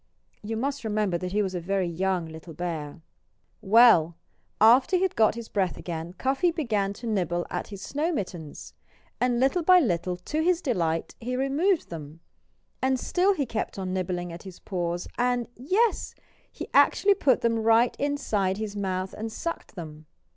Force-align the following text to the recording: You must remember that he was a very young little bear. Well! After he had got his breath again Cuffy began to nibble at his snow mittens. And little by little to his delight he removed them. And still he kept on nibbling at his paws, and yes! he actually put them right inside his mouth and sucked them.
You 0.41 0.57
must 0.57 0.83
remember 0.83 1.19
that 1.19 1.31
he 1.31 1.43
was 1.43 1.53
a 1.53 1.59
very 1.59 1.85
young 1.87 2.25
little 2.25 2.55
bear. 2.55 3.03
Well! 3.61 4.15
After 4.59 4.95
he 4.95 5.03
had 5.03 5.15
got 5.15 5.35
his 5.35 5.47
breath 5.47 5.77
again 5.77 6.13
Cuffy 6.13 6.49
began 6.49 6.91
to 6.93 7.05
nibble 7.05 7.45
at 7.51 7.67
his 7.67 7.83
snow 7.83 8.11
mittens. 8.11 8.73
And 9.19 9.39
little 9.39 9.61
by 9.61 9.79
little 9.79 10.17
to 10.17 10.41
his 10.41 10.59
delight 10.59 11.13
he 11.19 11.35
removed 11.35 11.89
them. 11.91 12.21
And 12.81 12.99
still 12.99 13.35
he 13.35 13.45
kept 13.45 13.77
on 13.77 13.93
nibbling 13.93 14.33
at 14.33 14.41
his 14.41 14.57
paws, 14.59 15.07
and 15.19 15.47
yes! 15.55 16.15
he 16.51 16.67
actually 16.73 17.13
put 17.13 17.41
them 17.41 17.59
right 17.59 17.95
inside 17.99 18.57
his 18.57 18.75
mouth 18.75 19.13
and 19.15 19.31
sucked 19.31 19.75
them. 19.75 20.07